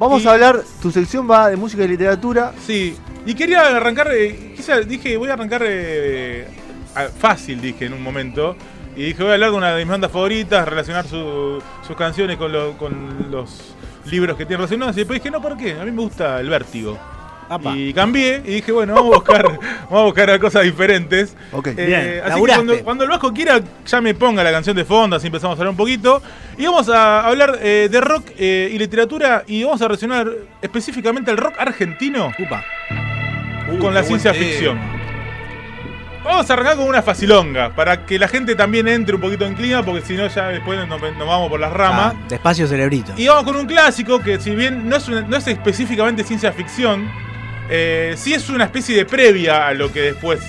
[0.00, 2.54] Vamos a hablar, tu sección va de música y literatura.
[2.66, 2.96] Sí,
[3.26, 6.48] y quería arrancar, eh, quizá dije, voy a arrancar eh,
[7.18, 8.56] fácil, dije en un momento.
[8.96, 12.38] Y dije, voy a hablar de una de mis bandas favoritas, relacionar su- sus canciones
[12.38, 13.74] con, lo- con los
[14.06, 14.96] libros que tienen relacionados.
[14.96, 15.78] Y después dije, no, ¿por qué?
[15.78, 16.98] A mí me gusta el vértigo.
[17.50, 17.76] Apa.
[17.76, 19.42] Y cambié y dije, bueno, vamos a buscar,
[19.90, 21.36] vamos a buscar cosas diferentes.
[21.50, 21.66] Ok.
[21.66, 24.84] Eh, Bien, así que cuando, cuando el Vasco quiera, ya me ponga la canción de
[24.84, 26.22] fondo, así empezamos a hablar un poquito.
[26.56, 30.28] Y vamos a hablar eh, de rock eh, y literatura y vamos a relacionar
[30.62, 32.64] específicamente el rock argentino Upa.
[33.80, 34.78] con la ciencia ficción.
[36.22, 39.54] Vamos a arrancar con una facilonga, para que la gente también entre un poquito en
[39.54, 42.14] clima, porque si no ya después nos, nos vamos por las ramas.
[42.14, 43.12] Ah, despacio cerebrito.
[43.16, 46.52] Y vamos con un clásico que si bien no es, una- no es específicamente ciencia
[46.52, 47.10] ficción,
[47.70, 50.40] eh, sí es una especie de previa a lo que después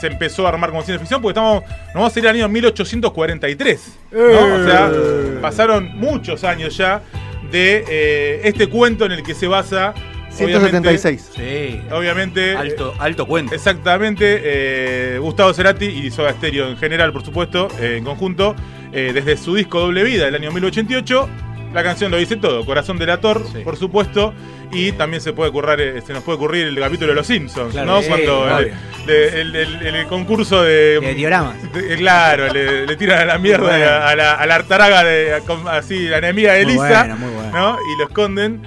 [0.00, 2.48] se empezó a armar como ciencia ficción, porque estamos, nos vamos a ir al año
[2.48, 3.98] 1843.
[4.12, 4.54] ¿no?
[4.54, 4.92] O sea,
[5.40, 7.02] pasaron muchos años ya
[7.50, 9.94] de eh, este cuento en el que se basa...
[10.36, 11.30] obviamente- 176.
[11.34, 11.80] Sí.
[11.90, 12.56] Obviamente...
[12.56, 13.54] Alto, alto cuento.
[13.54, 18.54] Exactamente, eh, Gustavo Cerati y Soda Stereo en general, por supuesto, eh, en conjunto,
[18.92, 21.28] eh, desde su disco Doble Vida del año 1088.
[21.72, 23.58] La canción lo dice todo, Corazón Delator, Sí.
[23.62, 24.32] por supuesto,
[24.72, 27.72] y también se puede ocurrir, eh, se nos puede ocurrir el capítulo de Los Simpsons,
[27.72, 28.02] Claro, ¿no?
[28.02, 28.72] Cuando el,
[29.06, 31.56] de- el- el- el concurso de, De dioramas.
[31.72, 33.84] de- claro, le, le tiran a la mierda bueno.
[33.86, 37.50] a, la, a la artaraga de a- así, la enemiga de Elisa, bueno, muy bueno.
[37.52, 37.76] ¿no?
[37.94, 38.62] Y lo esconden,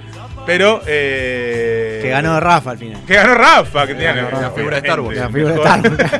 [0.46, 3.00] pero eh, Que ganó Rafa al final.
[3.06, 4.40] que ganó Rafa, que tenía Rafa.
[4.40, 5.18] La figura de Star Wars.
[5.18, 6.12] La figura de Star Wars.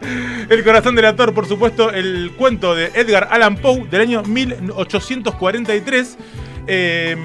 [0.48, 6.18] El corazón del actor, por supuesto, el cuento de Edgar Allan Poe del año 1843.
[6.66, 7.16] eh,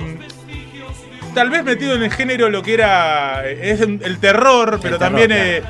[1.33, 4.99] tal vez metido en el género lo que era eh, es el terror, pero terror,
[4.99, 5.43] también claro.
[5.43, 5.63] eh,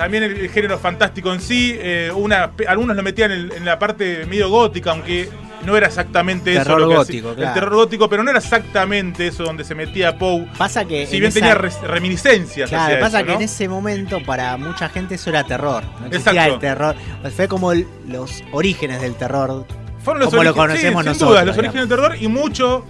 [0.00, 1.76] también el, el género fantástico en sí.
[1.78, 5.28] eh, una, algunos lo metían en, en la parte medio gótica, aunque
[5.66, 6.62] no era exactamente eso.
[6.62, 7.48] Terror lo que gótico, hacía- claro.
[7.50, 10.46] El terror gótico, pero no era exactamente eso donde se metía Poe.
[10.56, 11.06] Pasa que.
[11.06, 12.70] Si en bien esa- tenía res- reminiscencias.
[12.70, 13.38] Claro, pasa eso, que ¿no?
[13.38, 15.84] en ese momento para mucha gente eso era terror.
[16.00, 16.54] No existía Exacto.
[16.54, 16.96] el terror.
[17.36, 19.66] Fue como el- los orígenes del terror.
[20.02, 21.58] Fueron los como lo conocemos sí, nosotros, Sin duda, los digamos.
[21.58, 22.86] orígenes del terror y mucho.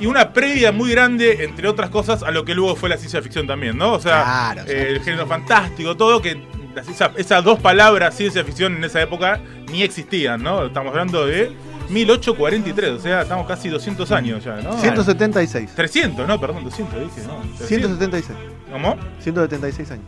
[0.00, 3.22] Y una previa muy grande, entre otras cosas, a lo que luego fue la ciencia
[3.22, 3.92] ficción también, ¿no?
[3.92, 4.22] O sea,
[4.54, 6.42] Claro, eh, el género fantástico, todo, que
[6.76, 9.40] esa- esas dos palabras, ciencia ficción, en esa época
[9.70, 10.66] ni existían, ¿no?
[10.66, 11.52] Estamos hablando de
[11.90, 14.72] 1843, o sea, estamos casi 200 años ya, ¿no?
[14.80, 15.70] 176.
[15.74, 17.36] 300, no, perdón, 200 dije, ¿no?
[17.58, 17.68] 300.
[17.68, 18.38] 176.
[18.72, 18.96] ¿Cómo?
[19.20, 20.04] 176 años.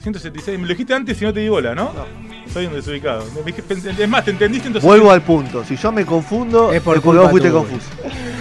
[0.00, 0.58] 176.
[0.58, 1.92] Me lo dijiste antes y no te di bola, ¿no?
[2.52, 3.24] Soy un desubicado.
[3.98, 4.86] Es más, te entendiste entonces.
[4.86, 5.64] Vuelvo al punto.
[5.64, 7.60] Si yo me confundo, Es es, por porque culpa vos fuiste tuya.
[7.60, 7.90] confuso.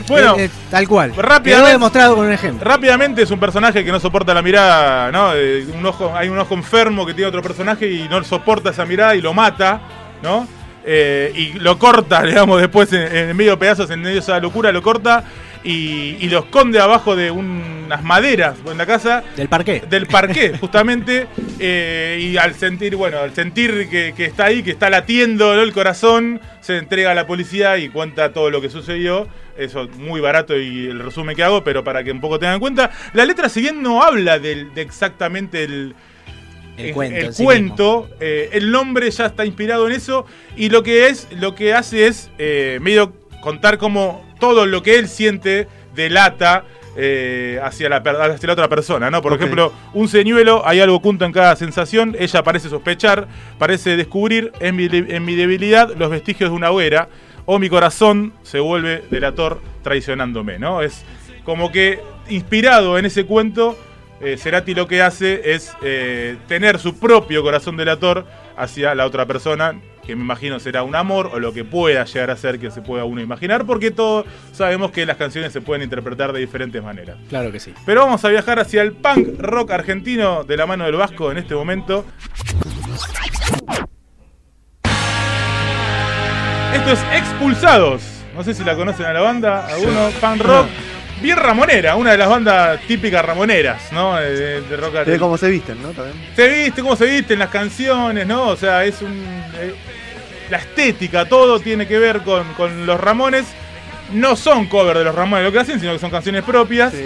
[0.08, 1.14] Bueno, Eh, eh, tal cual.
[1.16, 2.64] rápidamente- Quedó demostrado con un ejemplo.
[2.70, 5.34] Rápidamente es un personaje que no soporta la mirada, ¿no?
[5.36, 8.86] Eh, un ojo, hay un ojo enfermo que tiene otro personaje y no soporta esa
[8.86, 9.82] mirada y lo mata,
[10.24, 10.48] ¿no?
[10.90, 14.72] Y lo corta, digamos, después en, en medio de pedazos, en medio de esa locura,
[14.72, 15.24] lo corta
[15.68, 19.82] y, y lo esconde abajo de unas maderas en la casa Del parqué.
[19.90, 21.28] del parqué, justamente.
[21.60, 25.62] eh, y al sentir, bueno, al sentir que, que está ahí, que está latiendo ¿no?
[25.62, 29.28] el corazón, se entrega a la policía y cuenta todo lo que sucedió.
[29.58, 32.60] Eso muy barato y el resumen que hago, pero para que un poco tengan en
[32.62, 32.92] cuenta.
[33.14, 35.96] La letra, si bien no habla del- de exactamente el,
[36.78, 37.20] El cuento.
[37.26, 40.26] el sí cuento, eh, el nombre ya está inspirado en eso
[40.56, 44.98] y lo que es, lo que hace es eh, medio contar como todo lo que
[44.98, 46.64] él siente delata
[46.96, 49.22] eh, hacia, la, hacia la otra persona, ¿no?
[49.22, 53.28] Por ejemplo, un señuelo, hay algo oculto en cada sensación, ella parece sospechar,
[53.60, 57.10] parece descubrir en mi, en mi debilidad los vestigios de una hoguera,
[57.46, 60.82] o mi corazón se vuelve delator traicionándome, ¿no?
[60.82, 61.06] Es
[61.44, 63.78] como que inspirado en ese cuento,
[64.20, 68.26] eh, Cerati lo que hace es eh, tener su propio corazón delator
[68.58, 72.32] hacia la otra persona, que me imagino será un amor o lo que pueda llegar
[72.32, 75.84] a ser que se pueda uno imaginar, porque todos sabemos que las canciones se pueden
[75.84, 77.18] interpretar de diferentes maneras.
[77.30, 77.74] Claro que sí.
[77.86, 81.38] Pero vamos a viajar hacia el punk rock argentino de la mano del Vasco en
[81.38, 82.06] este momento.
[86.74, 88.02] Esto es Expulsados.
[88.36, 90.68] No sé si la conocen a la banda, alguno, fan rock.
[91.22, 94.18] Bien ramonera, una de las bandas típicas ramoneras, ¿no?
[94.18, 95.90] De, de rock De cómo se visten, ¿no?
[95.90, 96.16] También.
[96.36, 98.50] Se viste, cómo se visten las canciones, ¿no?
[98.50, 99.14] O sea, es un.
[99.60, 99.74] eh,
[100.50, 103.46] la estética, todo tiene que ver con, con los Ramones.
[104.14, 106.94] No son cover de los Ramones lo que hacen, sino que son canciones propias.
[106.94, 107.04] Sí.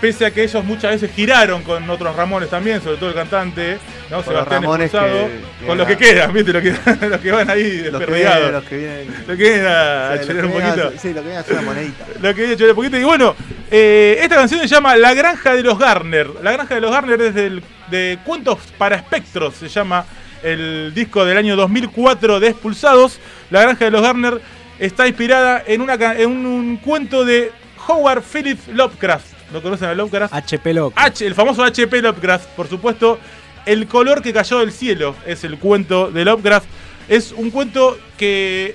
[0.00, 3.78] Pese a que ellos muchas veces giraron con otros Ramones también, sobre todo el cantante,
[4.08, 4.22] ¿no?
[4.22, 5.26] Con los Ramones Expulsado,
[5.60, 6.52] que- con los que quedan, ¿viste?
[6.52, 6.70] Los que,
[7.08, 8.38] los que van ahí Los que desperdigados.
[8.38, 9.06] vienen, los que vienen.
[9.26, 10.92] Lo que vienen a, chorear los un vienen a- poquito.
[11.02, 12.04] Sí, lo que vienen a hacer una monedita.
[12.22, 12.96] Lo que viene a chorear un poquito.
[12.98, 13.36] Y bueno,
[13.72, 16.28] eh, esta canción se llama La Granja de los Garner.
[16.40, 20.06] La Granja de los Garner es del, de Cuentos para Espectros, se llama
[20.44, 23.18] el disco del año 2004 de Expulsados.
[23.50, 24.40] La Granja de los Garner
[24.78, 27.50] está inspirada en, una, en un, un cuento de
[27.88, 29.34] Howard Philip Lovecraft.
[29.52, 30.34] ¿Lo conocen a Lovecraft?
[30.34, 30.94] HP loco.
[30.96, 32.02] H, el famoso H.P.
[32.02, 33.18] Lovecraft, por supuesto.
[33.66, 36.66] El color que cayó del cielo es el cuento de Lovecraft.
[37.08, 38.74] Es un cuento que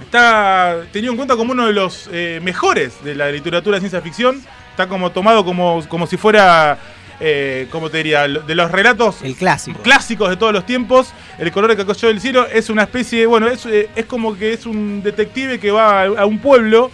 [0.00, 4.00] está tenido en cuenta como uno de los eh, mejores de la literatura de ciencia
[4.00, 4.42] ficción.
[4.70, 6.78] Está como tomado como, como si fuera,
[7.20, 8.26] eh, ¿cómo te diría?
[8.28, 9.80] De los relatos El clásico.
[9.82, 11.12] clásicos de todos los tiempos.
[11.38, 14.52] El color que cayó del cielo es una especie, bueno, es, eh, es como que
[14.52, 16.90] es un detective que va a, a un pueblo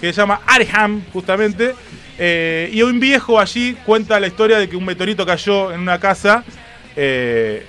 [0.00, 1.74] que se llama Arham, justamente.
[2.18, 5.98] eh, y un viejo allí cuenta la historia de que un meteorito cayó en una
[5.98, 6.44] casa
[6.96, 7.66] eh,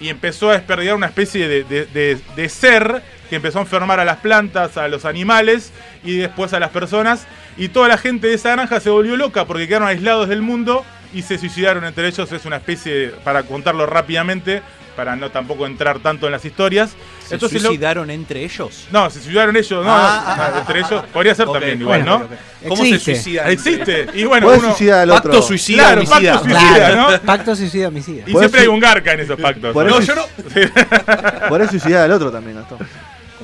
[0.00, 4.00] y empezó a desperdigar una especie de, de- de- de ser que empezó a enfermar
[4.00, 5.72] a las plantas, a los animales
[6.04, 7.26] y después a las personas.
[7.56, 10.84] Y toda la gente de esa granja se volvió loca porque quedaron aislados del mundo
[11.14, 12.30] y se suicidaron entre ellos.
[12.30, 14.62] Es una especie, de- para contarlo rápidamente,
[14.96, 16.90] para no tampoco entrar tanto en las historias.
[17.26, 18.86] ¿Se suicidaron entre ellos?
[18.92, 21.04] no, se suicidaron ellos, no, Ah, no, ah, entre ellos.
[21.12, 22.68] Podría ser también igual, bueno, ¿no?
[22.68, 22.98] ¿Cómo Existe.
[23.16, 23.50] se suicidan?
[23.50, 24.06] Existe.
[24.14, 26.32] Y bueno, uno- al Pacto suicida, Claro, homicida.
[26.34, 27.10] pacto suicida, Claro.
[27.10, 27.20] ¿no?
[27.26, 28.24] Pacto suicida homicida.
[28.26, 29.72] Y siempre hay un garca en esos pactos.
[29.72, 31.48] Por No, eso- yo no.
[31.48, 32.78] Podés suicidar al otro también, Gastón.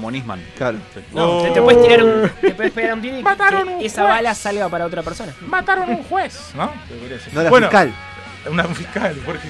[0.01, 0.43] Como Nisman.
[0.57, 0.79] Claro.
[1.13, 1.43] No, Oh.
[1.43, 2.31] te, te puedes tirar un.
[2.41, 4.15] Te puedes pegar un tiro y Mataron que un esa juez.
[4.15, 5.35] bala salga para otra persona.
[5.43, 6.73] Mataron a un juez, ¿no?
[7.35, 7.93] No era Bueno, fiscal.
[8.51, 9.49] Una fiscal, ¿por qué?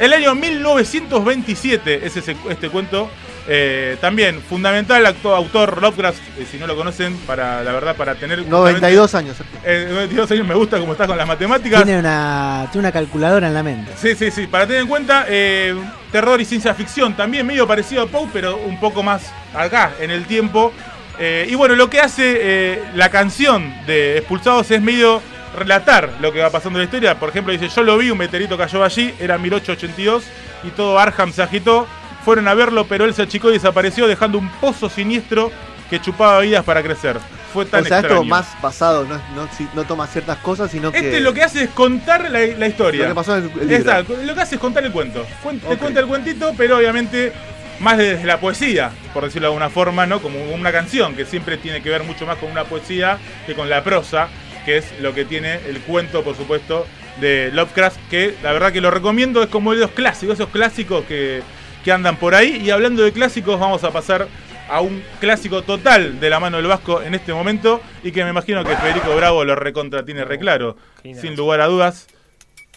[0.00, 3.08] El año 1927 es ese- este cuento.
[3.48, 8.14] Eh, también fundamental acto- autor Lovecraft, eh, si no lo conocen, para la verdad, para
[8.14, 8.46] tener.
[8.46, 9.36] 92 años.
[9.64, 11.82] Eh, 92 años me gusta cómo estás con las matemáticas.
[11.82, 13.92] Tiene una, tiene una calculadora en la mente.
[13.96, 14.46] Sí, sí, sí.
[14.46, 15.74] Para tener en cuenta, eh,
[16.12, 17.14] terror y ciencia ficción.
[17.16, 20.72] También medio parecido a Poe, pero un poco más acá, en el tiempo.
[21.18, 25.20] Eh, y bueno, lo que hace eh, la canción de Expulsados es medio
[25.58, 27.18] relatar lo que va pasando en la historia.
[27.18, 30.24] Por ejemplo, dice, yo lo vi, un meteorito cayó allí, era 1882,
[30.64, 31.86] y todo Arham se agitó.
[32.24, 35.50] Fueron a verlo, pero él se achicó y desapareció, dejando un pozo siniestro
[35.90, 37.18] que chupaba vidas para crecer.
[37.52, 38.22] Fue tan O sea, extraño.
[38.22, 40.98] esto más basado, no, no, si- no toma ciertas cosas, sino que.
[40.98, 43.02] Este lo que hace es contar la, la historia.
[43.02, 43.76] Lo que pasó en el- el libro.
[43.76, 45.26] Exacto, lo que hace es contar el cuento.
[45.44, 47.32] Cuen- Te cuenta el cuentito, pero obviamente
[47.80, 50.22] más desde la poesía, por decirlo de alguna forma, ¿no?
[50.22, 53.68] Como una canción, que siempre tiene que ver mucho más con una poesía que con
[53.68, 54.28] la prosa,
[54.64, 56.86] que es lo que tiene el cuento, por supuesto,
[57.20, 61.04] de Lovecraft, que la verdad que lo recomiendo, es como de los clásicos, esos clásicos
[61.04, 61.42] que,
[61.84, 62.62] que andan por ahí.
[62.64, 64.28] Y hablando de clásicos, vamos a pasar
[64.68, 68.30] a un clásico total de la mano del Vasco en este momento y que me
[68.30, 72.06] imagino que Federico Bravo lo recontra tiene reclaro, sin lugar a dudas.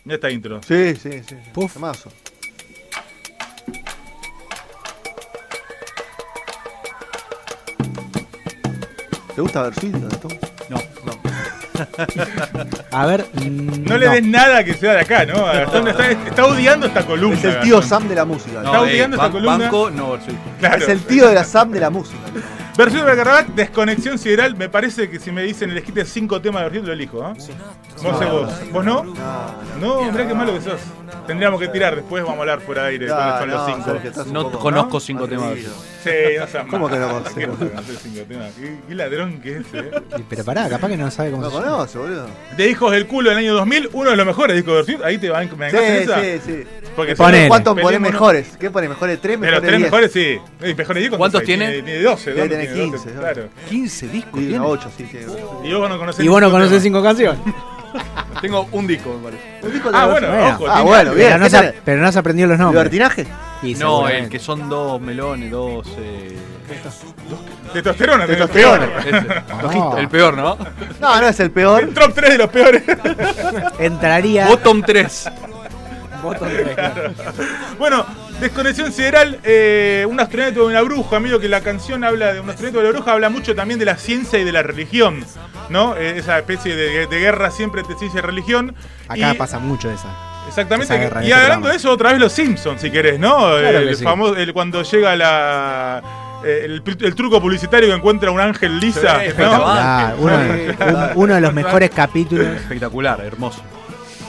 [0.04, 0.62] Ya está intro.
[0.62, 1.36] Sí, sí, sí.
[1.54, 1.74] Puf.
[1.74, 2.12] Temazo.
[9.36, 10.40] ¿Te gusta Versito, Gastón?
[10.70, 10.78] No.
[12.92, 13.26] A ver.
[13.50, 15.46] No le des nada que sea de acá, ¿no?
[15.46, 17.38] Gastón está, está odiando esta columna.
[17.38, 18.00] Es el tío Gastón.
[18.02, 18.58] Sam de la música.
[18.60, 19.58] Está No, odiando esta ban- columna.
[19.58, 20.78] Banco, no, soy- Claro.
[20.84, 22.20] Es el tío de la Sam de la música.
[22.78, 24.56] Versión de Carrabac, desconexión sideral.
[24.58, 27.26] Me parece que si me dicen elegiste cinco temas de Versito, lo elijo.
[27.30, 27.34] ¿eh?
[28.06, 28.72] Vos sé vos.
[28.72, 29.04] ¿Vos no?
[29.04, 30.80] No, No, mirá qué malo que sos.
[31.28, 33.08] Tendríamos que tirar después, vamos a hablar fuera de aire.
[33.08, 34.32] no, cuáles son no, los cinco.
[34.32, 35.54] No conozco cinco temas.
[36.04, 37.34] Sí, no seas ¿Cómo que no conoces?
[37.34, 38.52] ¿Qué no cinco temas?
[38.88, 39.92] ¿Qué, ladrón que es, eh.
[40.30, 41.72] Pero pará, capaz que no sabe cómo No se llama.
[41.72, 42.28] conoce, boludo.
[42.56, 45.06] De Hijos del Culo del año 2000, uno de los mejores discos de Versito.
[45.06, 46.64] Ahí te van, me Sí, sí, sí.
[46.96, 48.58] Porque ¿Cuántos pone peleémonos- mejores?
[48.60, 49.20] ¿Qué pone mejores?
[49.20, 49.40] ¿Tres?
[49.42, 50.38] De los Mejores tres mejores, sí.
[50.76, 51.72] Mejores diez, ¿Cuántos tiene?
[51.82, 53.20] Tiene 12, Debe ¿dónde tener tiene 15, ¿no?
[53.22, 53.50] Claro.
[53.70, 54.60] 15 discos tiene.
[54.60, 55.08] una ocho, sí.
[55.12, 55.18] sí.
[55.64, 57.40] Y vos no no conoces cinco canciones.
[58.42, 59.60] Tengo un disco, me parece.
[59.64, 60.48] Un disco de Ah, los- bueno, Bueno.
[60.56, 60.66] ojo.
[60.68, 61.28] Ah, tiene bueno, bien.
[61.28, 61.74] Pero no, ¿qué se, tenés?
[61.86, 62.84] pero no se aprendió los nombres.
[62.92, 63.28] ¿Libertinaje?
[63.64, 64.24] Y No, seguramente.
[64.26, 65.88] el que son dos melones, dos.
[65.98, 66.38] Eh...
[67.74, 68.88] Testosterona, Testosterona.
[69.62, 70.58] No, El peor, ¿no?
[71.00, 71.84] No, no es el peor.
[71.84, 72.84] El top 3 de los peores.
[73.80, 74.48] entraría.
[74.48, 75.30] Bottom 3.
[77.80, 78.06] Bueno,
[78.40, 82.50] Desconexión Sideral, eh, un astronauta de una bruja, amigo, que la canción habla de un
[82.50, 85.24] astronauta de una bruja, habla mucho también de la ciencia y de la religión,
[85.70, 85.96] ¿no?
[85.96, 88.76] Eh, esa especie de, de guerra siempre entre ciencia y religión.
[89.08, 90.08] Acá Y- pasa mucho esa.
[90.48, 90.94] Exactamente.
[90.94, 91.72] Esa guerra en Y este hablando programa.
[91.72, 93.36] de eso, otra vez los Simpsons, si querés, ¿no?
[93.38, 94.04] Claro el que sí.
[94.04, 96.02] famoso, el- cuando llega la.
[96.46, 99.00] eh, El, el truco publicitario que encuentra un ángel lisa.
[99.00, 99.22] Sí, ¿no?
[99.22, 100.16] Espectacular.
[100.20, 102.46] Uno, un- uno de los mejores capítulos.
[102.48, 103.62] Espectacular, hermoso.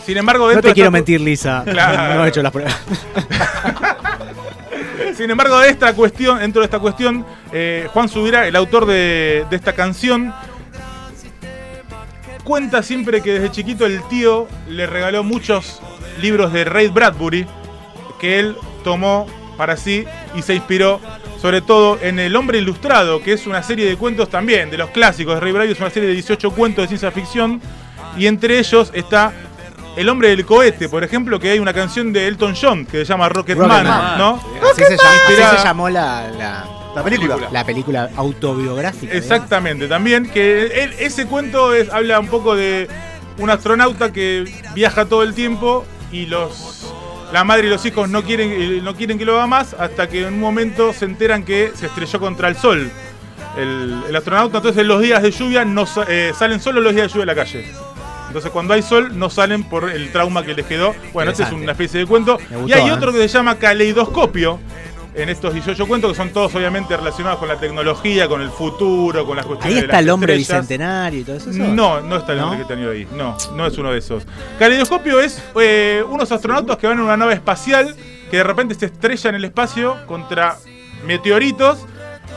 [0.07, 1.63] Sin embargo, No dentro te de quiero esta- mentir, Lisa.
[1.67, 2.15] Claro.
[2.15, 2.77] No he hecho las pruebas.
[5.17, 9.47] Sin embargo, de esta cuestión, dentro de esta cuestión, eh, Juan Subirá, el autor de,
[9.49, 10.33] de esta canción,
[12.45, 15.81] cuenta siempre que desde chiquito el tío le regaló muchos
[16.21, 17.47] libros de Ray Bradbury
[18.21, 21.01] que él tomó para sí y se inspiró
[21.41, 24.91] sobre todo en El Hombre Ilustrado, que es una serie de cuentos también de los
[24.91, 27.61] clásicos de Ray Bradbury, es una serie de 18 cuentos de ciencia ficción
[28.17, 29.33] y entre ellos está
[29.97, 33.05] El Hombre del Cohete, por ejemplo, que hay una canción de Elton John que se
[33.07, 34.19] llama Rocketman, Rocketman.
[34.19, 34.41] ¿no?
[34.71, 37.37] Así se, así llamó la, la, La película.
[37.51, 39.01] la película autobiográfica.
[39.13, 39.23] digamos.
[39.23, 42.89] Exactamente, también que él- ese cuento es, habla un poco de
[43.39, 46.93] un astronauta que viaja todo el tiempo y los
[47.33, 50.09] la madre y los hijos no quieren eh, no quieren que lo haga más hasta
[50.09, 52.91] que en un momento se enteran que se estrelló contra el sol.
[53.59, 57.07] El, el astronauta entonces en los días de lluvia no eh, salen solo los días
[57.09, 57.67] de lluvia a la calle.
[58.37, 60.95] Entonces cuando hay sol no salen por el trauma que les quedó.
[61.15, 62.37] Bueno, este es una especie de cuento.
[62.37, 62.93] Gustó, y hay ¿eh?
[62.93, 64.61] otro que se llama Caleidoscopio,
[65.15, 69.25] en estos 18 cuentos que son todos obviamente relacionados con la tecnología, con el futuro,
[69.25, 70.69] con las cuestiones Ahí de está las el hombre estrellas.
[70.69, 71.49] bicentenario y todo eso.
[71.51, 72.45] No, no está el ¿No?
[72.45, 73.09] hombre que te han ido ahí.
[73.17, 74.27] No, no es uno de esos.
[74.59, 77.97] Caleidoscopio es eh, unos astronautas que van en una nave espacial
[78.31, 80.59] que de repente se estrella en el espacio contra
[81.07, 81.87] meteoritos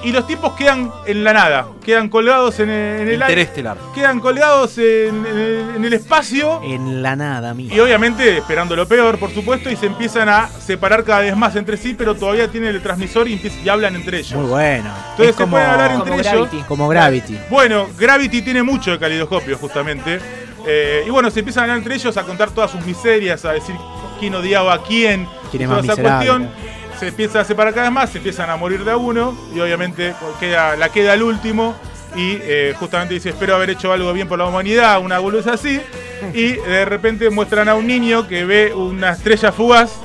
[0.04, 3.50] y los tipos quedan en la nada, quedan colgados en el, en el aire,
[3.94, 7.74] quedan colgados en, en el- en el espacio En la nada, mía.
[7.74, 11.56] y obviamente esperando lo peor, por supuesto, y se empiezan a separar cada vez más
[11.56, 14.34] entre sí, pero todavía tienen el transmisor y, empiezan- y hablan entre ellos.
[14.40, 14.90] Muy bueno.
[15.12, 16.34] Entonces Es se como, pueden hablar Como entre ellos.
[16.34, 16.64] Gravity.
[16.68, 17.38] como Gravity.
[17.50, 20.20] Bueno, Gravity tiene mucho de calidoscopio, justamente.
[20.68, 23.54] Eh, y bueno, se empiezan a hablar entre ellos, a contar todas sus miserias, a
[23.54, 23.76] decir
[24.20, 25.28] quién odiaba a quién.
[25.50, 26.28] ¿Quién es toda más esa miserable?
[26.30, 26.79] cuestión.
[27.00, 29.38] Se empieza a separar cada vez más, se empiezan a morir de a uno.
[29.56, 31.76] Y obviamente queda, la queda el último.
[32.16, 35.80] Y eh, justamente dice, espero haber hecho algo bien por la humanidad, una boludez así.
[36.34, 39.96] Y de repente muestran a un niño que ve una estrella fugaz.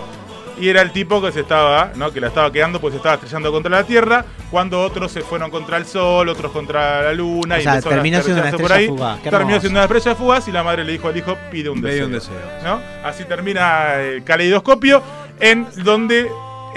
[0.57, 2.13] Y era el tipo que se estaba, ¿no?
[2.13, 4.25] Que la estaba quedando porque se estaba estrellando contra la Tierra.
[4.53, 7.57] Cuando otros se fueron contra el Sol, otros contra la Luna.
[7.57, 9.17] O y sea, terminó siendo una estrella fugaz.
[9.19, 9.61] Qué terminó hermoso.
[9.63, 12.07] siendo una estrella fugaz y la madre le dijo al hijo, pide un Pide deseo.
[12.07, 12.35] un deseo.
[12.63, 12.81] ¿no?
[13.03, 15.03] Así termina el caleidoscopio,
[15.41, 16.31] en donde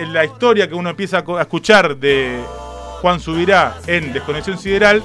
[0.05, 2.39] la historia que uno empieza a escuchar de
[3.01, 5.03] Juan Subirá en Desconexión Sideral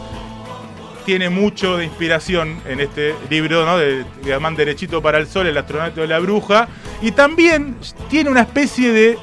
[1.04, 3.76] tiene mucho de inspiración en este libro, ¿no?
[3.78, 6.68] De Gamán Derechito para el Sol, el astronauta de la bruja.
[7.00, 7.74] Y también
[8.08, 9.18] tiene una especie de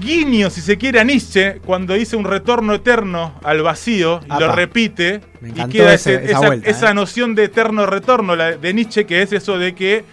[0.00, 4.50] guiño, si se quiere, a Nietzsche, cuando dice un retorno eterno al vacío, y lo
[4.52, 6.94] repite, Me y queda ese- esa esa, vuelta, esa ¿eh?
[6.94, 10.04] noción de eterno retorno la- de Nietzsche, que es eso de que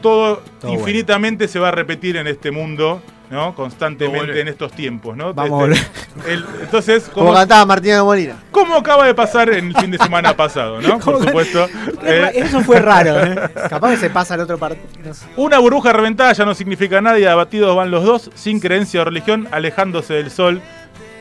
[0.00, 3.54] todo, Todo infinitamente se va a repetir en este mundo, ¿no?
[3.54, 5.34] Constantemente en estos tiempos, ¿no?
[5.34, 8.36] Vamos Este- el- entonces, Como como, cantaba Martina de Molina.
[8.50, 10.98] como acaba de pasar en el fin de semana pasado, ¿no?
[11.00, 11.68] Por supuesto.
[12.04, 13.50] Eh, Eso fue raro, ¿eh?
[13.68, 14.86] Capaz que se pasa al otro partido.
[15.04, 15.26] no sé.
[15.36, 19.04] Una burbuja reventada ya no significa nada y abatidos van los dos, sin creencia o
[19.04, 20.60] religión, alejándose del sol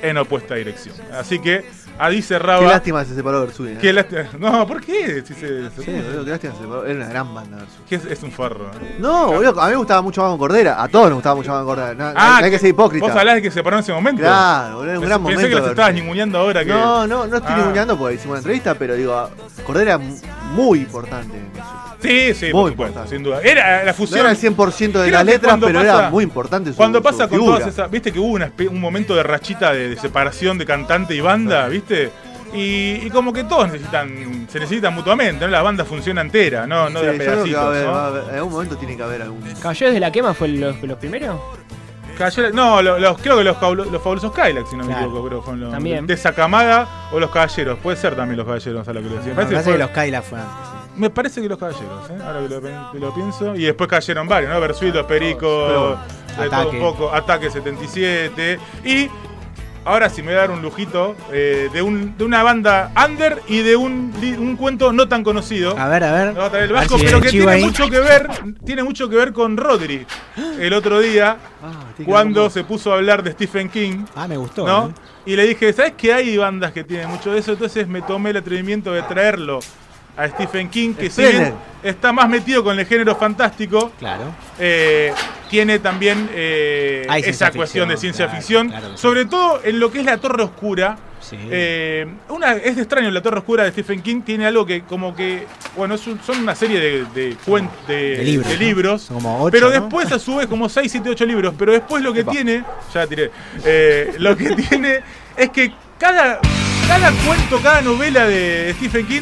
[0.02, 0.96] en opuesta dirección.
[1.18, 1.66] Así que
[2.00, 2.60] ahí cerraba.
[2.60, 3.70] Qué lástima que se separó Versuit.
[3.72, 3.78] ¿eh?
[3.82, 4.24] Qué lástima.
[4.40, 5.24] No, ¿por qué?
[5.26, 6.86] Si se- se- Sí, boludo, qué lástima que se separó.
[6.86, 7.86] Era una gran banda Versuit.
[7.88, 8.66] que es, es un forro.
[8.82, 8.96] ¿eh?
[9.00, 10.82] No, boludo, a mí me gustaba mucho Mago Cordera.
[10.82, 11.94] A todos nos gustaba mucho Mago Cordera.
[11.94, 13.06] No, Ah, hay, hay que ser hipócrita.
[13.06, 14.22] ¿Vos hablás de que se paró en ese momento?
[14.22, 15.56] Claro, boludo, era un Pensé- gran Pensé momento.
[15.56, 16.70] que los estabas ninguneando ahora que.
[16.72, 17.58] No, no, no estoy Ah.
[17.58, 19.30] ninguneando porque hicimos una entrevista, pero digo,
[19.66, 20.00] Cordera
[20.56, 21.38] muy importante.
[22.02, 23.10] Sí, sí, Muy por supuesto, importante.
[23.10, 23.42] sin duda.
[23.42, 24.20] Era la No fusión.
[24.22, 27.28] era el 100% de las letras, pero pasa- era muy importante su Cuando su pasa
[27.28, 27.58] con figura.
[27.60, 27.90] todas esas.
[27.90, 31.22] Viste que hubo una espe- un momento de rachita de, de separación de cantante y
[31.22, 32.12] banda, ¿viste?
[32.54, 35.52] Y, y como que todos necesitan, se necesitan mutuamente, ¿no?
[35.52, 37.60] La banda funciona entera, no, no Sí, de pedacitos.
[37.60, 37.96] va a haber- ¿no?
[37.96, 39.42] haber- en algún momento tiene que haber algún.
[39.62, 41.40] ¿Caballeros de la quema fue los, los primeros?
[42.54, 45.62] No, lo- los, creo que los, los fabulosos Kylax, si no me equivoco, creo fueron
[45.62, 46.08] los También.
[46.08, 47.78] de esa camada o los caballeros.
[47.80, 49.34] Puede ser también los caballeros, a lo que decía.
[49.34, 50.56] Me Parece fue- que los Kyla fue antes.
[50.66, 50.72] sí.
[51.00, 52.18] Me parece que los caballeros, ¿eh?
[52.26, 53.56] ahora que lo, pen- que lo pienso.
[53.56, 54.62] Y después cayeron varios, ¿no?
[54.62, 56.00] Versuit, los Pericos, de todo
[56.62, 56.68] Ataque.
[56.70, 58.60] un poco, Ataque 77.
[58.86, 59.10] Y
[59.86, 63.42] ahora sí me voy a dar un lujito eh, de, un, de una banda under
[63.48, 64.12] y de un,
[64.60, 65.78] cuento no tan conocido.
[65.78, 66.34] A ver, a ver.
[66.34, 67.64] Traer el vasco, pero que tiene ahí.
[67.64, 68.28] mucho que ver,
[68.66, 70.06] tiene mucho que ver con Rodri.
[70.60, 74.68] El otro día, Ah, cuando se puso a hablar de Stephen King, Ah, me gustó.
[74.68, 74.88] ¿no?
[74.90, 74.92] ¿eh?
[75.28, 77.54] Y le dije, ¿sabes que hay bandas que tienen mucho de eso?
[77.54, 79.60] Entonces me tomé el atrevimiento de traerlo
[80.18, 84.24] a Stephen King, que si bien está más metido con el género fantástico, Claro.
[84.60, 85.12] eh,
[85.56, 89.02] tiene también eh, esa ciencia cuestión de ciencia claro, ficción, claro que sí.
[89.02, 90.98] sobre todo en lo que es la Torre Oscura.
[91.22, 91.38] Sí.
[91.50, 95.48] Eh, una, es extraño la Torre Oscura de Stephen King, tiene algo que como que,
[95.78, 97.36] bueno, es un- son una serie de, de,
[97.88, 98.60] de- De libros, de ¿no?
[98.60, 99.80] libros, Son como ocho, pero ¿no?
[99.80, 103.08] después a su vez como 6, 7, 8 libros, pero después lo que tiene, ya
[103.08, 103.32] tiré,
[103.64, 105.00] eh, lo que tiene
[105.38, 106.40] es que cada,
[106.88, 109.22] cada cuento, cada novela de Stephen King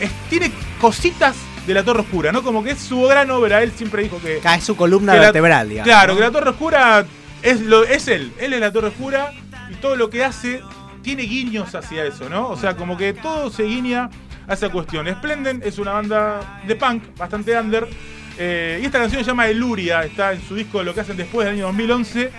[0.00, 0.50] es- tiene
[0.80, 1.34] cositas
[1.66, 2.42] de la Torre Oscura, ¿no?
[2.42, 4.38] Como que es su gran obra, él siempre dijo que...
[4.38, 5.88] Es su columna vertebral, digamos.
[5.88, 6.18] Claro, ¿no?
[6.18, 7.04] que la Torre Oscura
[7.42, 8.32] es, lo, es él.
[8.38, 9.32] Él es la Torre Oscura
[9.70, 10.62] y todo lo que hace
[11.02, 12.48] tiene guiños hacia eso, ¿no?
[12.48, 14.10] O sea, como que todo se guiña
[14.48, 15.06] a esa cuestión.
[15.08, 17.86] Splendid es una banda de punk bastante under.
[18.38, 21.46] eh, y esta canción se llama Eluria, está en su disco Lo que hacen después
[21.46, 22.30] del año 2011.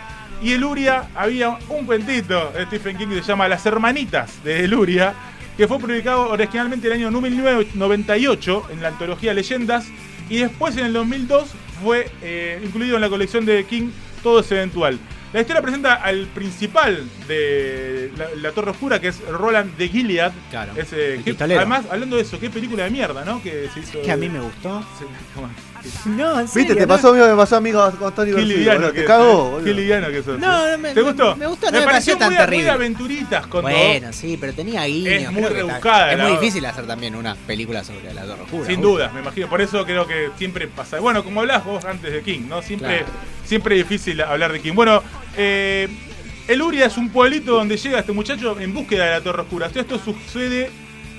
[0.42, 5.14] Y Eluria había un cuentito de Stephen King que se llama Las Hermanitas de Eluria,
[5.58, 9.88] que fue publicado originalmente en el año 1998 en la antología Leyendas
[10.30, 11.50] y después en el 2002
[11.82, 13.90] fue eh, incluido en la colección de King
[14.24, 15.00] Todo es Eventual.
[15.36, 20.32] La historia presenta al principal de la, la Torre Oscura, que es Roland de Gilead.
[20.50, 23.44] Claro, Es, eh, el que- además, hablando de eso, qué película de mierda, ¿no?
[23.44, 24.02] Que se hizo.
[24.02, 24.80] Que a mí me gustó.
[24.98, 25.04] Sí,
[25.36, 25.50] ¿cómo?
[26.18, 26.74] No, en ¿Viste?
[26.74, 29.64] Te pasó amigo, me pasó amigo con Tony Qué liviano que Te cagó, boludo.
[29.66, 30.40] Qué liviano que sos.
[30.40, 31.36] No, no me- ¿Te gustó?
[31.36, 32.70] me gustó, no me pareció tan muy, muy terrible.
[32.72, 33.72] aventuritas con todo.
[33.72, 35.14] Bueno, sí, pero tenía guiños.
[35.24, 38.66] Es muy rebuscada Es muy difícil hacer también una película sobre la Torre Oscura.
[38.68, 39.48] Sin duda, me imagino.
[39.50, 41.00] Por eso creo que siempre pasa.
[41.00, 42.62] Bueno, como hablabas vos antes de King, ¿no?
[42.64, 43.12] Siempre, Claro.
[43.46, 44.74] siempre es difícil hablar de King.
[44.74, 45.04] Bueno,
[45.38, 45.88] eh,
[46.48, 49.70] el Uria es un pueblito donde llega este muchacho en búsqueda de la Torre Oscura.
[49.74, 50.70] Esto sucede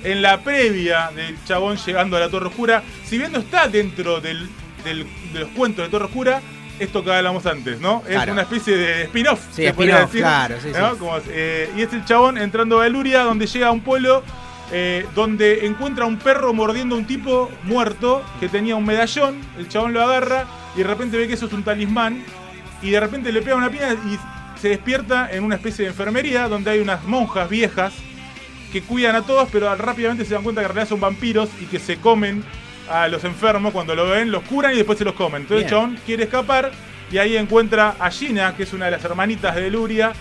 [0.04, 2.82] en la previa del chabón llegando a la Torre Oscura.
[3.04, 4.48] Si bien no está dentro del,
[4.84, 6.40] del- de los cuentos de Torre Oscura,
[6.78, 8.02] esto que hablamos antes, ¿no?
[8.08, 9.40] Es una especie de spin-off.
[9.50, 10.92] Sí, spin-off, claro, sí, ¿no?
[10.92, 10.98] sí.
[10.98, 14.22] Como, eh, y es el chabón entrando a Eluria, donde llega a un pueblo
[14.72, 19.40] eh, donde encuentra un perro mordiendo a un tipo muerto que tenía un medallón.
[19.58, 20.44] El chabón lo agarra
[20.74, 22.22] y de repente ve que eso es un talismán.
[22.82, 24.18] Y de repente le pega una piña y
[24.60, 27.92] se despierta en una especie de enfermería donde hay unas monjas viejas
[28.72, 31.66] que cuidan a todos, pero rápidamente se dan cuenta que en realidad son vampiros y
[31.66, 32.44] que se comen
[32.90, 35.42] a los enfermos cuando lo ven, los curan y después se los comen.
[35.42, 35.70] Entonces Bien.
[35.70, 36.72] chabón quiere escapar
[37.10, 40.12] y ahí encuentra a Gina, que es una de las hermanitas de Luria,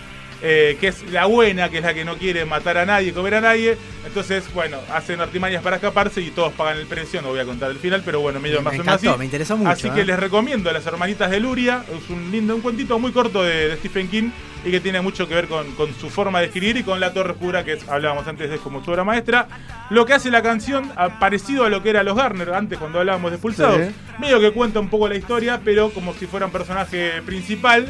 [0.47, 3.33] eh, que es la buena, que es la que no quiere matar a nadie, comer
[3.35, 3.75] a nadie.
[4.05, 7.19] Entonces, bueno, hacen artimañas para escaparse y todos pagan el precio.
[7.23, 9.07] No voy a contar el final, pero bueno, medio Me más o menos así.
[9.17, 9.71] me interesó mucho.
[9.71, 10.05] Así que ¿eh?
[10.05, 11.83] les recomiendo a las hermanitas de Luria.
[11.91, 14.29] Es un lindo, un cuentito muy corto de, de Stephen King
[14.63, 17.11] y que tiene mucho que ver con, con su forma de escribir y con La
[17.13, 19.47] Torre Oscura, que es- hablábamos antes de como su obra maestra.
[19.89, 23.31] Lo que hace la canción, parecido a lo que era Los Garner, antes cuando hablábamos
[23.31, 23.79] de Expulsados.
[23.87, 23.93] Sí.
[24.19, 27.87] Medio que cuenta un poco la historia, pero como si fuera un personaje principal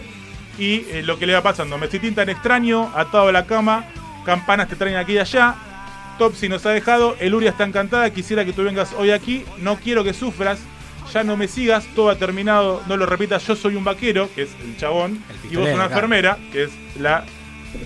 [0.58, 1.78] y eh, lo que le va pasando.
[1.78, 3.86] Me sentí tan extraño, atado a la cama,
[4.26, 5.56] campanas te traen aquí y allá.
[6.18, 10.04] Topsy nos ha dejado, Eluria está encantada, quisiera que tú vengas hoy aquí, no quiero
[10.04, 10.60] que sufras,
[11.14, 14.44] ya no me sigas, todo ha terminado, no lo repitas, yo soy un vaquero, que
[14.44, 17.26] es el chabón, El y vos una enfermera, que es la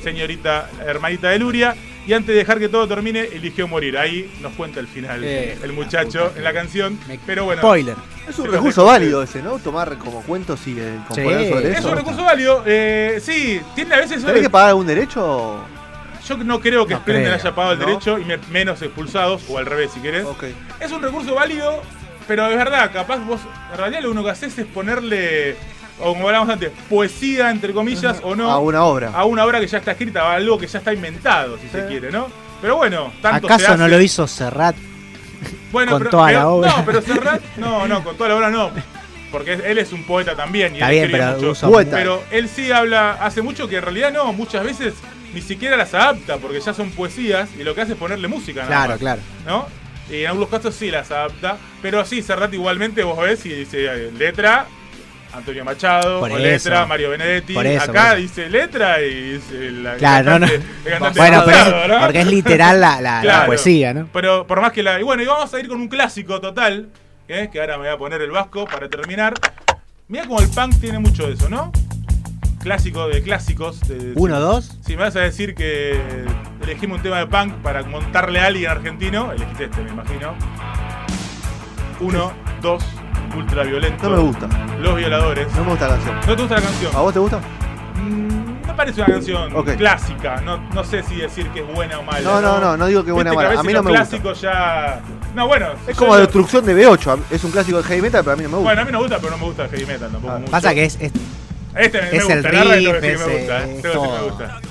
[0.04, 1.76] señorita hermanita de Luria,
[2.08, 3.98] y antes de dejar que todo termine, eligió morir.
[3.98, 7.62] Ahí nos cuenta el final Eh, el muchacho puta en la canción, Me- pero bueno.
[7.62, 7.96] Spoiler.
[8.28, 9.58] Es un recurso válido ese, ¿no?
[9.60, 11.50] Tomar como cuentos y eh, componer Sí.
[11.50, 11.90] sobre Es eso.
[11.90, 14.24] un recurso válido, eh, sí, tiene a veces...
[14.24, 15.64] ¿Tenés que pagar algún derecho?
[16.28, 17.86] Yo no creo que No haya pagado el ¿no?
[17.88, 20.26] derecho y me- menos expulsados, o al revés si querés.
[20.26, 20.44] Ok.
[20.80, 21.82] Es un recurso válido,
[22.28, 25.56] pero es verdad, capaz vos, en realidad lo único que haces es ponerle,
[26.00, 29.12] o como hablábamos antes, poesía, entre comillas, o no, A una obra.
[29.14, 31.86] a una obra que ya está escrita, a algo que ya está inventado, si se
[31.88, 32.28] quiere, ¿no?
[32.62, 33.94] Pero bueno, tanto se ¿Acaso no hace.
[33.96, 34.76] lo hizo Serrat?
[35.72, 36.74] bueno, con pero- toda pero- la obra?
[36.78, 38.72] No, pero Serrat, no, no, con toda la obra no.
[39.32, 40.74] Porque él es un poeta también.
[40.74, 41.70] Y Está él bien, pero mucho.
[41.70, 41.96] Poeta.
[41.96, 44.96] Pero él sí habla, hace mucho que en realidad no, muchas veces
[45.36, 48.62] ni siquiera las adapta, porque ya son poesías y lo que hace es ponerle música.
[48.64, 49.22] nada Claro, más, claro.
[49.46, 49.68] ¿No?
[50.10, 53.86] Y en algunos casos sí las adapta, pero sí, Serrat igualmente vos ves y dice
[53.86, 54.66] eh, letra,
[55.34, 56.70] Antonio Machado, Por o eso.
[56.70, 57.54] letra, Mario Benedetti.
[57.54, 58.22] Por eso, Acá por eso.
[58.22, 60.48] dice letra y dice la Claro, no, no.
[60.48, 62.00] cantante- cantante Bueno, pero es, ¿no?
[62.00, 64.08] porque es literal la, la- poesía, ¿no?
[64.12, 65.00] Pero por más que la.
[65.00, 66.90] Y bueno, y vamos a ir con un clásico total.
[67.28, 67.50] ¿eh?
[67.52, 69.36] Que ahora me voy a poner el vasco para terminar.
[70.08, 71.72] Mira como el punk tiene mucho de eso, ¿no?
[72.62, 73.80] Clásico de clásicos.
[73.88, 74.78] de- Uno, dos.
[74.84, 76.02] Si me vas a decir que
[76.64, 80.34] elegimos un tema de punk para montarle a alguien argentino, elegiste este, me imagino.
[82.00, 82.84] Uno, dos,
[83.36, 84.10] ultraviolento.
[84.10, 84.48] No me gusta.
[84.80, 85.48] Los violadores.
[85.56, 86.16] No me gusta la canción.
[86.28, 86.96] ¿No te gusta la canción?
[86.96, 87.40] ¿A vos te gusta?
[87.96, 90.42] Mm, me parece una canción clásica.
[90.42, 92.22] No, no sé si decir que es buena o mala.
[92.22, 93.50] No, no, no, no digo que buena o mala.
[93.50, 94.06] a A mí no me gusta.
[94.08, 95.02] clásicos ya.
[95.36, 95.68] No, bueno.
[95.88, 97.20] Es como lo- Destrucción de B8.
[97.32, 98.68] Es un clásico de heavy metal, pero a mí no me gusta.
[98.70, 100.34] Bueno, a mí no me gusta, pero no me gusta el heavy metal tampoco.
[100.34, 100.40] Ah.
[100.40, 100.52] mucho.
[100.52, 101.12] Pasa que es, es-
[101.76, 103.64] Este me, me es gusta, el la verdad que riff, me es, gusta.
[103.64, 104.62] eh, me gusta.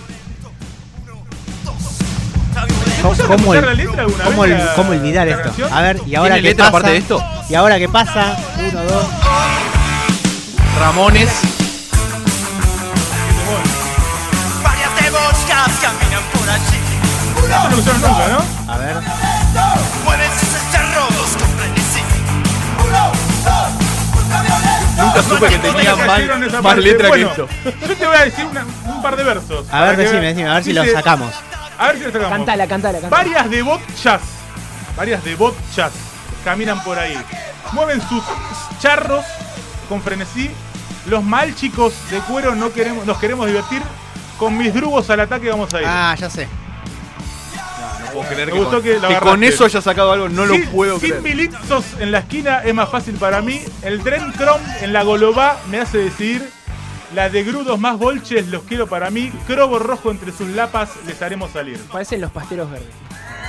[3.03, 5.45] ¿Cómo, el- la letra alguna cómo vez el- la- cómo olvidar la esto?
[5.45, 5.73] canción?
[5.73, 6.69] A ver, y ahora ¿Tiene qué letra pasa.
[6.79, 7.25] aparte de esto?
[7.49, 8.37] Y ahora qué pasa.
[8.59, 9.07] Uno, dos.
[10.81, 11.31] Ramones.
[14.63, 16.79] Varias debochas caminan por allí.
[17.37, 18.73] Esto no lo escucharon nunca, ¿no?
[18.73, 18.97] A ver.
[20.05, 22.03] Mueven sus cerros con frenesí.
[24.99, 27.49] Nunca supe que tenía más, más letra Bueno, que esto.
[27.89, 29.67] Yo te voy a decir una- un par de versos.
[29.71, 31.33] A ver, decime, decime, a ver si lo Dice- sacamos.
[31.79, 32.37] A ver si lo sacamos.
[32.39, 33.23] Cantala, cantala, cantala.
[33.23, 34.21] Varias debochas,
[34.97, 35.93] varias debochas
[36.45, 37.17] caminan por ahí.
[37.73, 38.23] Mueven sus
[38.81, 39.25] charros
[39.89, 40.51] con frenesí.
[41.07, 43.83] Los mal chicos de cuero no queremos, nos queremos divertir.
[44.39, 45.87] Con mis drugos al ataque vamos a ir.
[45.89, 46.47] Ah, ya sé.
[48.05, 49.47] No puedo creer Me que, gustó con, que lo que con agarraste.
[49.49, 51.23] eso haya sacado algo, no Sin- lo puedo sin creer.
[51.23, 53.61] milixos en la esquina es más fácil para mí.
[53.83, 56.49] El Dren Chrome en la Golobá me hace decidir.
[57.15, 59.33] La de grudos más bolches los quiero para mí.
[59.47, 61.79] Crobo rojo entre sus lapas les haremos salir.
[61.91, 62.89] Parecen los pasteros verdes.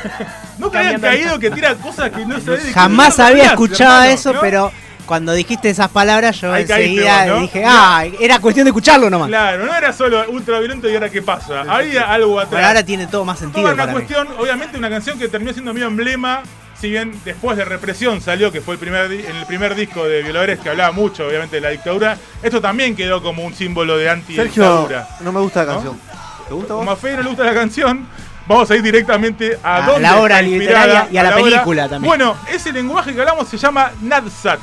[0.58, 4.12] Nunca habían caído que tira cosas que no sabés de qué Jamás había escuchado hermano,
[4.12, 4.40] eso, ¿no?
[4.40, 4.72] pero
[5.06, 9.28] cuando dijiste esas palabras yo Ahí enseguida dije, ah, era cuestión de escucharlo nomás.
[9.28, 11.62] Claro, no era solo ultraviolento y ahora qué pasa.
[11.68, 12.52] Había algo atrás.
[12.52, 13.94] Bueno, ahora tiene todo más Toda sentido una para mí.
[13.94, 16.44] cuestión, obviamente una canción que terminó siendo medio emblema,
[16.80, 20.24] si bien después de Represión salió, que fue el primer en el primer disco de
[20.24, 24.06] Violadores que hablaba mucho obviamente de la dictadura, esto también quedó como un símbolo de
[24.06, 25.08] Sergio, anti-dictadura.
[25.22, 25.74] no me gusta la ¿No?
[25.74, 26.00] canción.
[26.48, 26.80] ¿Te gusta vos?
[26.82, 28.08] Como a Fede no le gusta la canción,
[28.48, 32.10] vamos a ir directamente a, A dónde la obra literaria y a la película también.
[32.10, 34.60] Bueno, ese lenguaje que hablamos se llama Nadsat.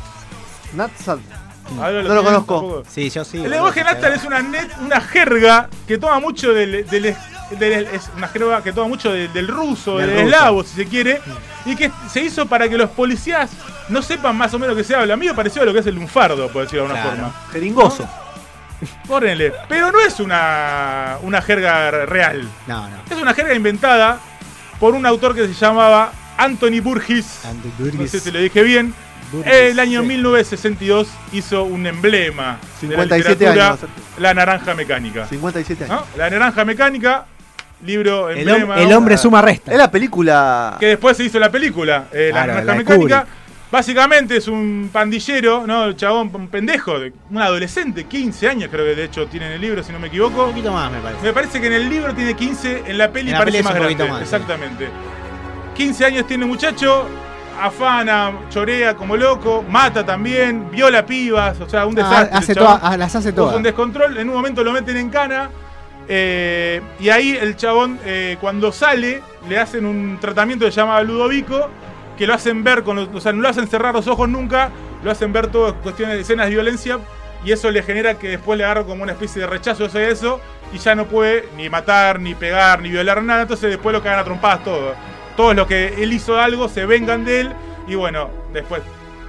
[0.74, 1.18] Natsat.
[1.80, 2.82] Ahora No lo conozco.
[2.88, 3.42] Sí, yo sí.
[3.44, 7.16] El lenguaje sí, Natsat es una, net- una jerga que toma mucho del, del-
[7.50, 10.34] del- es una jerga que toma mucho del, del ruso, Del del, ruso.
[10.36, 11.20] eslavo, si se quiere,
[11.64, 13.50] y que se hizo para que los policías
[13.88, 15.14] no sepan más o menos qué se habla.
[15.14, 17.16] A mí me pareció lo que es el lunfardo, por decirlo de alguna Claro.
[17.32, 17.50] forma.
[17.52, 18.08] Jeringoso.
[19.08, 19.52] Córrenle.
[19.68, 22.46] Pero no es una, una jerga real.
[22.66, 22.96] No, no.
[23.10, 24.18] Es una jerga inventada
[24.78, 27.40] por un autor que se llamaba Anthony Burgess.
[27.44, 27.54] No
[27.84, 28.10] Burgess.
[28.10, 28.92] sé si lo dije bien.
[29.32, 30.08] Burgess, El año sí.
[30.08, 33.80] 1962 hizo un emblema de la 57 literatura, años.
[34.18, 35.26] La Naranja Mecánica.
[35.26, 36.00] 57 años.
[36.00, 36.06] ¿no?
[36.18, 37.24] La Naranja Mecánica,
[37.84, 38.76] libro El, emblema.
[38.76, 38.98] hom- el ¿no?
[38.98, 39.72] hombre suma resta.
[39.72, 40.76] Es la película.
[40.80, 42.94] Que después se hizo la película, eh, La Claro, la Mecánica.
[43.24, 43.46] Kubrick.
[43.70, 45.86] Básicamente es un pandillero, ¿no?
[45.86, 49.52] El chabón, un pendejo, de- un adolescente, 15 años creo que de hecho tiene en
[49.54, 50.44] el libro, si no me equivoco.
[50.44, 51.22] Un poquito más, me parece.
[51.22, 53.58] Me parece que en el libro tiene 15, en la peli En la parece peli
[53.58, 53.94] es más un grande.
[53.96, 54.34] poquito más, sí.
[54.34, 54.88] Exactamente.
[55.74, 57.06] 15 años tiene el muchacho,
[57.60, 62.38] afana, chorea como loco, mata también, viola pibas, o sea, un Ah, desastre.
[62.38, 62.78] hace el chabón.
[62.78, 63.62] todas, ah, las hace Puso un todas.
[63.64, 65.50] descontrol, en un momento lo meten en cana.
[66.08, 71.00] Eh, y ahí el chabón, eh, cuando sale, le hacen un tratamiento que se llama
[71.02, 71.68] Ludovico,
[72.16, 74.70] que lo hacen ver, con los- o sea, no lo hacen cerrar los ojos nunca,
[75.04, 76.98] lo hacen ver todo cuestiones de escenas de violencia,
[77.44, 80.40] y eso le genera que después le agarra como una especie de rechazo hacia eso,
[80.72, 84.20] y ya no puede ni matar, ni pegar, ni violar nada, entonces después lo cagan
[84.20, 84.94] a trompadas todo.
[85.36, 87.52] Todos los que él hizo algo se vengan de él,
[87.86, 88.82] y bueno, después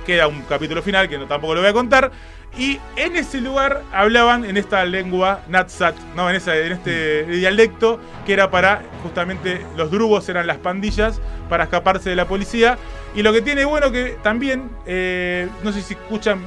[0.06, 2.12] queda un capítulo final que no, tampoco lo voy a contar.
[2.58, 8.00] Y en ese lugar hablaban en esta lengua Natsat, no, en, esa, en este dialecto
[8.26, 12.78] que era para justamente los drugos eran las pandillas para escaparse de la policía.
[13.14, 16.40] Y lo que tiene bueno que también, eh, no sé si escuchan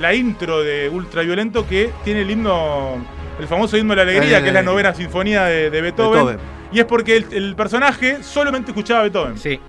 [0.00, 2.96] la intro de Ultraviolento que tiene el himno,
[3.38, 6.26] el famoso himno de la alegría, que es la novena sinfonía de, de Beethoven.
[6.26, 6.38] Beethoven.
[6.72, 9.38] Y es porque el, el personaje solamente escuchaba Beethoven.
[9.38, 9.60] Sí.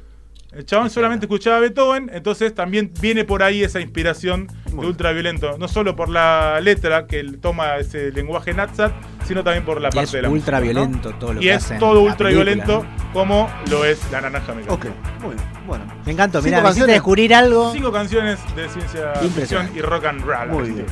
[0.56, 5.58] El chabón solamente escuchaba Beethoven, entonces también viene por ahí esa inspiración de ultraviolento.
[5.58, 8.92] No solo por la letra que él toma ese lenguaje Natsat,
[9.26, 10.82] sino también por la Y parte es de la ultra música, ¿no?
[10.88, 14.54] violento todo lo Y que es hacen todo ultraviolento película, como lo es la naranja
[14.54, 14.74] mecánica.
[14.74, 14.86] Ok,
[15.24, 15.48] muy bien.
[15.66, 16.40] Bueno, Me encantó.
[16.42, 17.72] Cinco Mira, me descubrir algo.
[17.74, 20.50] Cinco canciones de ciencia ficción y rock and roll.
[20.50, 20.86] muy bien.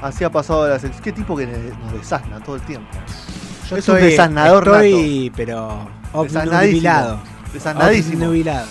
[0.00, 1.02] Así ha pasado la sección.
[1.02, 2.88] Qué tipo que nos desasna todo el tiempo.
[3.68, 5.86] Yo es un estoy- desasnador Estoy, pero.
[6.22, 7.22] Desasnadísimo.
[7.52, 8.24] Desasnadísimo.
[8.24, 8.66] Obnubilado.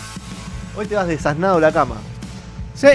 [0.75, 1.95] Hoy te vas desasnado la cama.
[2.73, 2.87] Sí.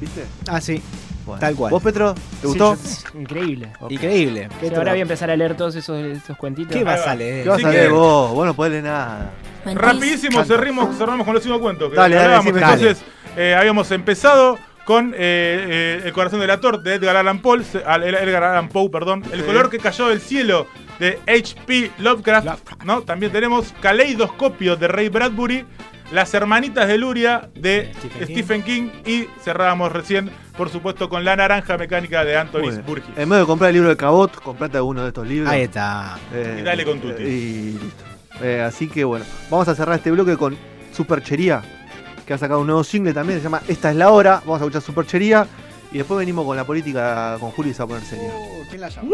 [0.00, 0.24] ¿Viste?
[0.48, 0.82] Ah, sí.
[1.24, 1.40] Bueno.
[1.40, 1.70] Tal cual.
[1.72, 2.14] ¿Vos, Petro?
[2.14, 2.74] ¿Te Sí, gustó?
[2.76, 3.72] yo- Increíble.
[3.88, 4.48] Increíble.
[4.60, 6.76] Pero ahora voy a empezar a leer todos esos, esos cuentitos.
[6.76, 7.10] ¿Qué vas va.
[7.10, 7.42] a leer?
[7.42, 8.32] ¿Qué vas Así a que- vos?
[8.32, 9.32] Vos no podés leer nada.
[9.64, 10.54] Rapidísimo, Canta.
[10.54, 12.54] cerramos, cerramos con los cinco cuentos que Dale, dale, hablábamos.
[12.54, 12.72] decime.
[12.72, 13.04] Entonces,
[13.36, 17.82] eh, habíamos empezado con eh, eh, El corazón del actor de Edgar Allan Poe, se-
[17.84, 19.24] al- Edgar Allan Poe, perdón.
[19.32, 19.46] El Sí.
[19.46, 20.68] color que cayó del cielo
[21.00, 21.90] de H.P.
[21.98, 23.02] Lovecraft, ¿no?
[23.02, 25.64] También tenemos Caleidoscopio de Ray Bradbury,
[26.12, 28.90] Las hermanitas de Luria de Stephen Stephen, King.
[29.04, 32.84] y cerrábamos recién, por supuesto, con La naranja mecánica de Anthony bien.
[32.86, 33.18] Burgess.
[33.18, 35.50] En vez de comprar el libro de Cabot, comprate alguno de estos libros.
[35.50, 36.16] Ahí está.
[36.32, 37.22] Eh, Y dale con tutti.
[37.24, 38.04] Y listo.
[38.42, 40.56] Eh, así que bueno, vamos a cerrar este bloque con
[40.92, 41.62] Superchería,
[42.26, 44.40] que ha sacado un nuevo single también, se llama Esta es la hora.
[44.44, 45.46] Vamos a escuchar Superchería
[45.90, 48.30] y después venimos con la política con Julio y se va a poner serio.
[48.68, 49.08] ¿Quién la llama?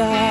[0.00, 0.29] sky.